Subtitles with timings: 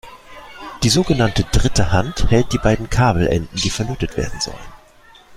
[0.81, 4.57] Die sogenannte Dritte Hand hält die beiden Kabelenden, die verlötet werden sollen.